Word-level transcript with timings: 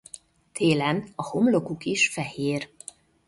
Télen 0.55 1.07
a 1.15 1.23
homlokuk 1.27 1.85
is 1.85 2.07
fehér. 2.09 2.69